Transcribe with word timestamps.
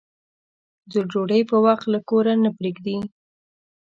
د 0.91 0.93
ډوډۍ 1.09 1.41
په 1.49 1.57
وخت 1.65 1.85
له 1.93 1.99
کوره 2.09 2.33
نه 2.43 2.49
پرېږدي. 2.57 2.97